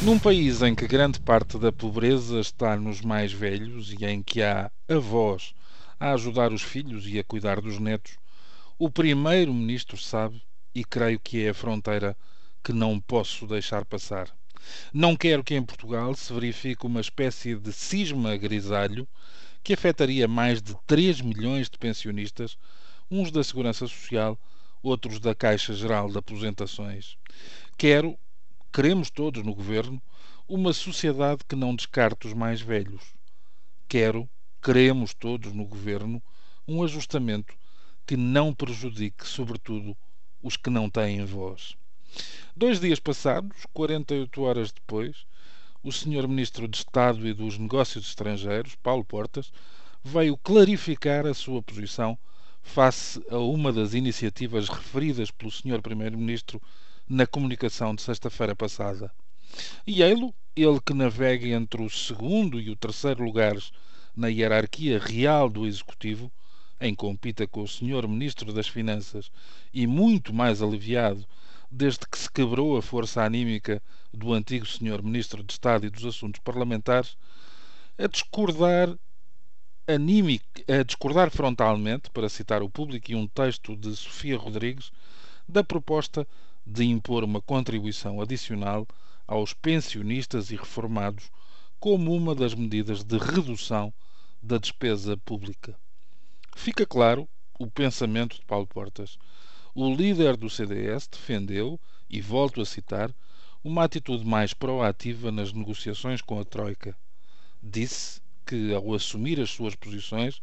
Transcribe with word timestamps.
Num 0.00 0.16
país 0.16 0.62
em 0.62 0.76
que 0.76 0.86
grande 0.86 1.18
parte 1.18 1.58
da 1.58 1.72
pobreza 1.72 2.38
está 2.38 2.76
nos 2.76 3.00
mais 3.00 3.32
velhos 3.32 3.92
e 3.92 4.04
em 4.04 4.22
que 4.22 4.40
há 4.40 4.70
avós 4.88 5.52
a 5.98 6.12
ajudar 6.12 6.52
os 6.52 6.62
filhos 6.62 7.04
e 7.08 7.18
a 7.18 7.24
cuidar 7.24 7.60
dos 7.60 7.80
netos, 7.80 8.16
o 8.78 8.88
primeiro-ministro 8.88 9.96
sabe, 9.96 10.40
e 10.72 10.84
creio 10.84 11.18
que 11.18 11.44
é 11.44 11.48
a 11.48 11.54
fronteira 11.54 12.16
que 12.62 12.72
não 12.72 13.00
posso 13.00 13.44
deixar 13.44 13.84
passar. 13.84 14.32
Não 14.92 15.16
quero 15.16 15.42
que 15.42 15.56
em 15.56 15.62
Portugal 15.64 16.14
se 16.14 16.32
verifique 16.32 16.86
uma 16.86 17.00
espécie 17.00 17.56
de 17.56 17.72
cisma 17.72 18.36
grisalho 18.36 19.06
que 19.64 19.74
afetaria 19.74 20.28
mais 20.28 20.62
de 20.62 20.76
3 20.86 21.20
milhões 21.20 21.68
de 21.68 21.76
pensionistas, 21.76 22.56
uns 23.10 23.32
da 23.32 23.42
Segurança 23.42 23.88
Social, 23.88 24.38
outros 24.80 25.18
da 25.18 25.34
Caixa 25.34 25.74
Geral 25.74 26.08
de 26.08 26.18
Aposentações. 26.18 27.16
Quero 27.76 28.16
Queremos 28.72 29.10
todos 29.10 29.42
no 29.42 29.54
governo 29.54 30.00
uma 30.46 30.72
sociedade 30.72 31.42
que 31.48 31.56
não 31.56 31.74
descarte 31.74 32.26
os 32.26 32.34
mais 32.34 32.60
velhos. 32.60 33.02
Quero, 33.88 34.28
queremos 34.62 35.14
todos 35.14 35.52
no 35.52 35.64
governo 35.64 36.22
um 36.66 36.82
ajustamento 36.84 37.54
que 38.06 38.16
não 38.16 38.54
prejudique, 38.54 39.26
sobretudo, 39.26 39.96
os 40.42 40.56
que 40.56 40.70
não 40.70 40.88
têm 40.88 41.24
voz. 41.24 41.76
Dois 42.54 42.78
dias 42.78 43.00
passados, 43.00 43.56
48 43.72 44.42
horas 44.42 44.70
depois, 44.70 45.26
o 45.82 45.90
Sr. 45.90 46.28
Ministro 46.28 46.68
de 46.68 46.76
Estado 46.76 47.26
e 47.26 47.32
dos 47.32 47.58
Negócios 47.58 48.06
Estrangeiros, 48.06 48.76
Paulo 48.76 49.04
Portas, 49.04 49.50
veio 50.04 50.36
clarificar 50.36 51.26
a 51.26 51.34
sua 51.34 51.62
posição 51.62 52.18
face 52.62 53.20
a 53.30 53.38
uma 53.38 53.72
das 53.72 53.94
iniciativas 53.94 54.68
referidas 54.68 55.30
pelo 55.30 55.50
Sr. 55.50 55.80
Primeiro-Ministro 55.82 56.60
na 57.08 57.26
comunicação 57.26 57.94
de 57.94 58.02
sexta-feira 58.02 58.54
passada. 58.54 59.10
E 59.86 60.02
ei-lo, 60.02 60.34
ele 60.54 60.80
que 60.84 60.92
navega 60.92 61.46
entre 61.46 61.82
o 61.82 61.88
segundo 61.88 62.60
e 62.60 62.70
o 62.70 62.76
terceiro 62.76 63.24
lugares 63.24 63.72
na 64.14 64.28
hierarquia 64.28 64.98
real 64.98 65.48
do 65.48 65.66
Executivo, 65.66 66.30
em 66.80 66.94
compita 66.94 67.46
com 67.46 67.62
o 67.62 67.68
Sr. 67.68 68.06
Ministro 68.06 68.52
das 68.52 68.68
Finanças 68.68 69.30
e 69.72 69.86
muito 69.86 70.32
mais 70.32 70.60
aliviado 70.60 71.26
desde 71.70 72.06
que 72.08 72.18
se 72.18 72.30
quebrou 72.30 72.76
a 72.76 72.82
força 72.82 73.22
anímica 73.22 73.82
do 74.12 74.32
antigo 74.32 74.66
Sr. 74.66 75.02
Ministro 75.02 75.42
de 75.42 75.52
Estado 75.52 75.86
e 75.86 75.90
dos 75.90 76.04
Assuntos 76.04 76.40
Parlamentares, 76.40 77.16
a 77.98 78.06
discordar 78.06 78.96
anímico, 79.86 80.44
a 80.68 80.82
discordar 80.82 81.30
frontalmente, 81.30 82.10
para 82.10 82.28
citar 82.28 82.62
o 82.62 82.70
público 82.70 83.10
e 83.10 83.14
um 83.14 83.26
texto 83.26 83.76
de 83.76 83.94
Sofia 83.96 84.36
Rodrigues, 84.36 84.90
da 85.48 85.64
proposta 85.64 86.26
de 86.70 86.84
impor 86.84 87.24
uma 87.24 87.40
contribuição 87.40 88.20
adicional 88.20 88.86
aos 89.26 89.54
pensionistas 89.54 90.50
e 90.50 90.56
reformados 90.56 91.30
como 91.80 92.14
uma 92.14 92.34
das 92.34 92.54
medidas 92.54 93.02
de 93.02 93.16
redução 93.16 93.90
da 94.42 94.58
despesa 94.58 95.16
pública. 95.16 95.74
Fica 96.54 96.84
claro 96.84 97.26
o 97.58 97.66
pensamento 97.66 98.36
de 98.36 98.44
Paulo 98.44 98.66
Portas. 98.66 99.16
O 99.74 99.94
líder 99.94 100.36
do 100.36 100.50
CDS 100.50 101.08
defendeu, 101.08 101.80
e 102.10 102.20
volto 102.20 102.60
a 102.60 102.66
citar, 102.66 103.14
uma 103.64 103.84
atitude 103.84 104.26
mais 104.26 104.52
proativa 104.52 105.32
nas 105.32 105.54
negociações 105.54 106.20
com 106.20 106.38
a 106.38 106.44
Troika. 106.44 106.94
Disse 107.62 108.20
que, 108.44 108.74
ao 108.74 108.92
assumir 108.92 109.40
as 109.40 109.48
suas 109.48 109.74
posições, 109.74 110.42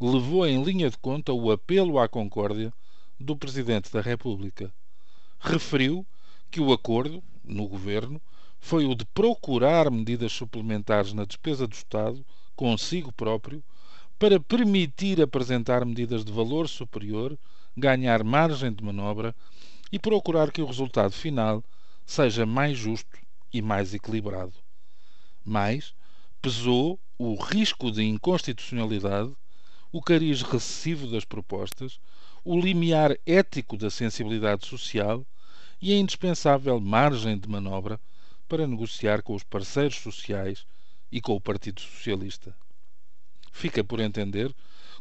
levou 0.00 0.46
em 0.46 0.62
linha 0.62 0.88
de 0.88 0.96
conta 0.96 1.30
o 1.34 1.52
apelo 1.52 1.98
à 1.98 2.08
concórdia 2.08 2.72
do 3.20 3.36
Presidente 3.36 3.92
da 3.92 4.00
República 4.00 4.72
referiu 5.38 6.06
que 6.50 6.60
o 6.60 6.72
acordo, 6.72 7.22
no 7.44 7.66
governo, 7.66 8.20
foi 8.58 8.84
o 8.84 8.94
de 8.94 9.04
procurar 9.06 9.90
medidas 9.90 10.32
suplementares 10.32 11.12
na 11.12 11.24
despesa 11.24 11.66
do 11.66 11.74
Estado, 11.74 12.24
consigo 12.56 13.12
próprio, 13.12 13.62
para 14.18 14.40
permitir 14.40 15.22
apresentar 15.22 15.84
medidas 15.84 16.24
de 16.24 16.32
valor 16.32 16.68
superior, 16.68 17.38
ganhar 17.76 18.24
margem 18.24 18.72
de 18.72 18.82
manobra 18.82 19.34
e 19.92 19.98
procurar 19.98 20.50
que 20.50 20.60
o 20.60 20.66
resultado 20.66 21.12
final 21.12 21.62
seja 22.04 22.44
mais 22.44 22.76
justo 22.76 23.18
e 23.52 23.62
mais 23.62 23.94
equilibrado. 23.94 24.54
Mais, 25.44 25.94
pesou 26.42 26.98
o 27.16 27.34
risco 27.34 27.90
de 27.90 28.02
inconstitucionalidade, 28.02 29.32
o 29.90 30.02
cariz 30.02 30.42
recessivo 30.42 31.06
das 31.06 31.24
propostas, 31.24 31.98
o 32.44 32.58
limiar 32.58 33.16
ético 33.24 33.76
da 33.76 33.90
sensibilidade 33.90 34.66
social 34.66 35.26
e 35.80 35.92
a 35.92 35.96
indispensável 35.96 36.78
margem 36.80 37.38
de 37.38 37.48
manobra 37.48 38.00
para 38.48 38.66
negociar 38.66 39.22
com 39.22 39.34
os 39.34 39.42
parceiros 39.42 39.96
sociais 39.96 40.66
e 41.10 41.20
com 41.20 41.34
o 41.34 41.40
Partido 41.40 41.80
Socialista. 41.80 42.54
Fica 43.52 43.82
por 43.82 44.00
entender 44.00 44.54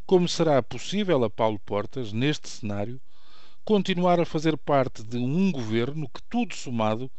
como 0.05 0.27
será 0.27 0.63
possível 0.63 1.23
a 1.23 1.29
Paulo 1.29 1.59
Portas, 1.59 2.13
neste 2.13 2.47
cenário, 2.47 2.99
continuar 3.65 4.21
a 4.21 4.25
fazer 4.25 4.57
parte 4.57 5.03
de 5.03 5.17
um 5.17 5.51
governo 5.51 6.07
que, 6.07 6.23
tudo 6.29 6.55
somado, 6.55 7.11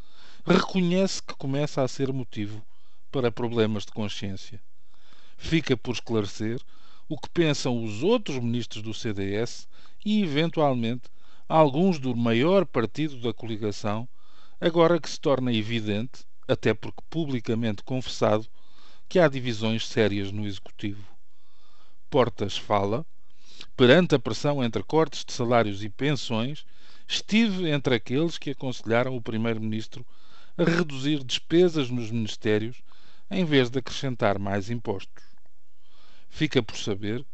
reconhece 0.46 1.22
que 1.22 1.34
começa 1.34 1.82
a 1.82 1.88
ser 1.88 2.10
motivo 2.12 2.64
para 3.12 3.30
problemas 3.30 3.84
de 3.84 3.92
consciência. 3.92 4.58
Fica 5.36 5.76
por 5.76 5.92
esclarecer 5.92 6.60
o 7.08 7.18
que 7.18 7.30
pensam 7.30 7.82
os 7.82 8.02
outros 8.02 8.38
ministros 8.38 8.82
do 8.82 8.92
CDS 8.92 9.66
e, 10.04 10.22
eventualmente, 10.22 11.08
alguns 11.48 11.98
do 11.98 12.14
maior 12.14 12.66
partido 12.66 13.18
da 13.20 13.32
coligação, 13.32 14.06
agora 14.60 15.00
que 15.00 15.08
se 15.08 15.18
torna 15.18 15.52
evidente, 15.52 16.26
até 16.46 16.74
porque 16.74 17.02
publicamente 17.08 17.82
confessado, 17.82 18.46
que 19.08 19.18
há 19.18 19.26
divisões 19.26 19.86
sérias 19.86 20.30
no 20.30 20.46
Executivo. 20.46 21.02
Portas 22.10 22.58
fala, 22.58 23.06
perante 23.74 24.14
a 24.14 24.18
pressão 24.18 24.62
entre 24.62 24.82
cortes 24.82 25.24
de 25.24 25.32
salários 25.32 25.82
e 25.82 25.88
pensões, 25.88 26.66
estive 27.08 27.70
entre 27.70 27.94
aqueles 27.94 28.36
que 28.36 28.50
aconselharam 28.50 29.16
o 29.16 29.22
Primeiro-Ministro 29.22 30.04
a 30.58 30.64
reduzir 30.64 31.24
despesas 31.24 31.88
nos 31.88 32.10
ministérios 32.10 32.82
em 33.30 33.44
vez 33.44 33.70
de 33.70 33.78
acrescentar 33.78 34.38
mais 34.38 34.68
impostos. 34.68 35.27
Fica 36.28 36.62
por 36.62 36.76
saber 36.76 37.24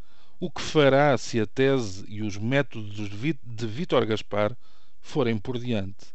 o 0.40 0.50
que 0.50 0.60
fará 0.60 1.16
se 1.16 1.40
a 1.40 1.46
tese 1.46 2.04
e 2.08 2.22
os 2.22 2.36
métodos 2.36 3.08
de 3.42 3.66
Vítor 3.66 4.04
Gaspar 4.06 4.56
forem 5.00 5.38
por 5.38 5.58
diante. 5.58 6.06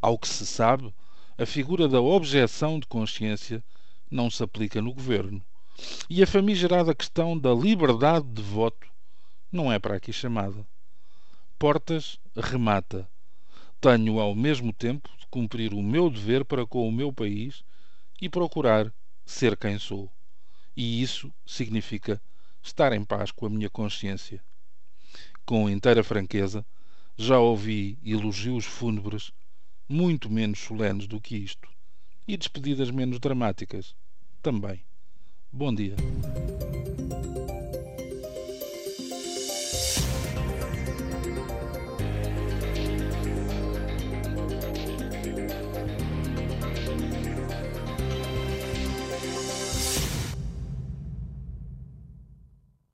Ao 0.00 0.18
que 0.18 0.28
se 0.28 0.46
sabe, 0.46 0.92
a 1.38 1.46
figura 1.46 1.88
da 1.88 2.00
objeção 2.00 2.78
de 2.78 2.86
consciência 2.86 3.62
não 4.10 4.30
se 4.30 4.42
aplica 4.42 4.80
no 4.80 4.92
governo. 4.92 5.42
E 6.08 6.22
a 6.22 6.26
famigerada 6.26 6.94
questão 6.94 7.38
da 7.38 7.52
liberdade 7.54 8.26
de 8.26 8.42
voto 8.42 8.86
não 9.50 9.72
é 9.72 9.78
para 9.78 9.96
aqui 9.96 10.12
chamada. 10.12 10.66
Portas 11.58 12.18
remata. 12.36 13.08
Tenho 13.80 14.20
ao 14.20 14.34
mesmo 14.34 14.72
tempo 14.72 15.08
de 15.18 15.26
cumprir 15.28 15.72
o 15.74 15.82
meu 15.82 16.08
dever 16.10 16.44
para 16.44 16.66
com 16.66 16.88
o 16.88 16.92
meu 16.92 17.12
país 17.12 17.64
e 18.20 18.28
procurar 18.28 18.92
ser 19.24 19.56
quem 19.56 19.78
sou. 19.78 20.10
E 20.76 21.02
isso 21.02 21.32
significa 21.46 22.20
estar 22.62 22.92
em 22.92 23.04
paz 23.04 23.30
com 23.30 23.46
a 23.46 23.50
minha 23.50 23.68
consciência. 23.68 24.42
Com 25.44 25.68
inteira 25.68 26.02
franqueza, 26.02 26.64
já 27.16 27.38
ouvi 27.38 27.98
elogios 28.04 28.64
fúnebres 28.64 29.32
muito 29.88 30.30
menos 30.30 30.58
solenes 30.60 31.06
do 31.06 31.20
que 31.20 31.36
isto, 31.36 31.68
e 32.26 32.36
despedidas 32.36 32.90
menos 32.90 33.18
dramáticas 33.18 33.94
também. 34.40 34.82
Bom 35.52 35.74
dia. 35.74 35.96